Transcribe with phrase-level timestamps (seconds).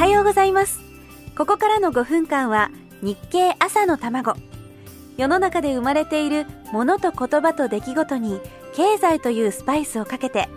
[0.00, 0.80] はようございます。
[1.36, 2.70] ここからの5分間は
[3.02, 4.32] 日経朝の卵。
[5.18, 8.40] 世の中で生まれているものと言葉と出来事に
[8.74, 10.48] 経済というスパイスをかけて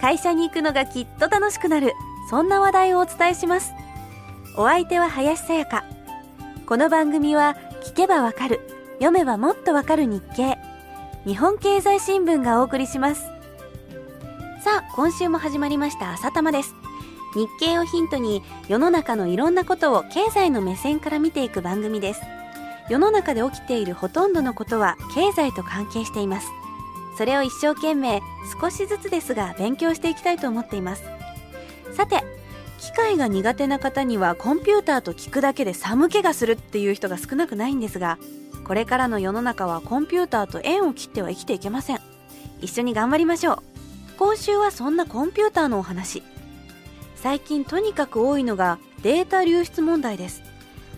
[0.00, 1.92] 会社に行くのがきっと楽しくなる
[2.28, 3.70] そんな話題をお伝えします。
[4.56, 5.84] お相手は林さやか。
[6.66, 8.60] この番組は聞けばわかる
[8.94, 10.58] 読めばもっとわかる日経。
[11.24, 13.22] 日本経済新聞がお送りします。
[14.60, 16.74] さあ今週も始まりました朝玉です。
[17.34, 22.22] 日経をヒントに世の中のいろんなことを経済の目線から見ていく番組です。
[22.88, 26.48] 世の中で起きているほとんどのことは経済と関係しています。
[27.16, 28.22] それを一生懸命
[28.60, 31.04] 少しずつですが勉強していきたいと思っています。
[31.94, 32.22] さて
[32.78, 38.18] 機械が苦手な方にはコンピューターと聞くだけで寒気がするっていう人が少なくないんですが
[38.64, 42.00] これからの世の中はコンピューターと縁を切っては生きていけません。
[42.60, 43.58] 一緒に頑張りましょう。
[44.18, 46.22] 今週はそんなコンピューターのお話。
[47.20, 50.42] 最近とにかく多いのがデータ流出問題です。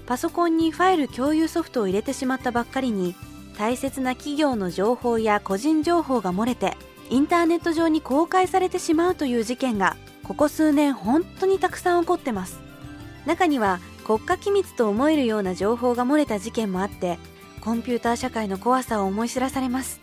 [0.07, 3.15] パソコンにファイル共有ソフトを入れてしまったばっかりに
[3.57, 6.77] 大切な企業の情報や個人情報が漏れて
[7.09, 12.61] インターネット上に公開されてしまうという事件がここ数年本当にたくさん起こってます。
[13.25, 17.19] 中には国家機密と思えるような情報が漏れた事件もあって
[17.61, 20.01] コンピューター社会の怖さを思い知らされます。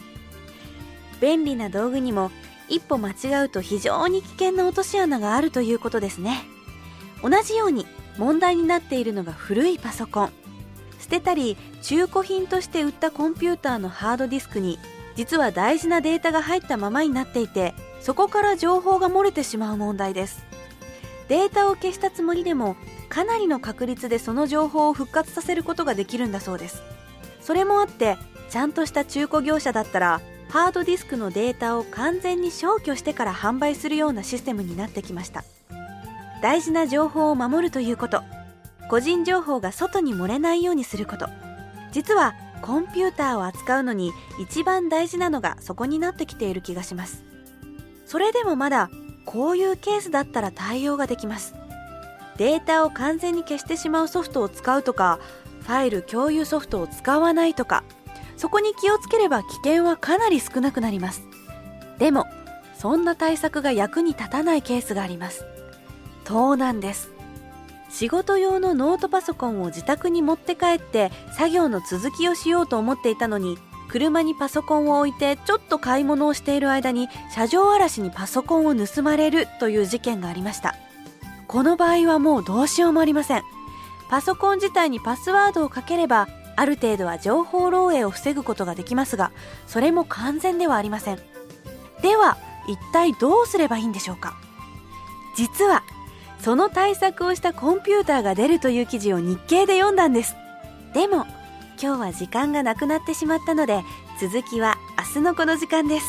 [1.20, 2.31] 便利な道具にも
[2.70, 6.46] 一歩間違うと非常に危険な落とし穴があるということですね。
[7.23, 7.86] 同じように
[8.18, 10.32] 問題になっているのが古いパソコン。
[11.00, 14.78] 捨てたり中古品として売ったコンピューターのハードディスクに
[15.16, 20.45] 実は大事なデータが入ったままになっていてそこから情報が漏れてしまう問題です。
[21.30, 22.76] データを消したつもりでも
[23.10, 26.82] かなりの確率でその情報を復活させることができるんだそうです。
[27.42, 28.18] それもあって
[28.50, 35.44] ちゃんとした中古業者だったらハードディスクのデータを完全に消去してから販売するようなシステムになってきました。
[36.42, 38.23] 大事な情報を守るということ。
[38.89, 41.27] 個人情報が外に漏れないようにすること。
[41.92, 47.23] 実はコンピューターを扱うのに一番大事なのがそこになってきている気がします。
[48.05, 48.89] それでもまだ
[49.26, 51.54] こういうケースだったら対応ができます。
[52.38, 55.20] データを完全に消してしまうソフトを使うとか
[55.64, 57.83] ファイル共有ソフトを使わないとか。
[58.37, 61.27] そこに気をつければ危険はかなり少なくなります。
[61.98, 62.25] でも
[62.77, 65.43] そんな対策が役に立たないケースがあります。
[66.23, 67.11] 盗難です。
[67.89, 73.58] 仕事用のノートパソコンを自宅に持って帰って作業の続きをしようと思っていたのに
[73.89, 80.76] 車にパソコンを置いてちょっと買い物をしている間に車上荒らしにパソコンを盗まれるという事件がありました。
[81.47, 83.43] この場合はもうどうしようもありません。
[84.09, 86.27] パソコン自体にパスワードをかければ
[86.58, 89.32] ある程度は情報漏洩を防ぐことができますが
[89.68, 91.20] それも完全ではありません。
[92.02, 92.38] では
[92.68, 94.36] 一体どうすればいいんでしょうか？
[95.36, 95.84] 実は
[96.40, 100.36] その対策をしたコンピューターが出るという記事を日経で読んだんです。
[100.94, 101.26] でも
[101.82, 103.84] 今日は時間がなくなってしまったので
[104.20, 106.06] 続きは明日のこの時間です。